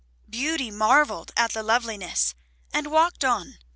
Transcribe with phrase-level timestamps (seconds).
[0.27, 2.33] Beauty marvelled at the loveliness
[2.73, 3.59] and walked on.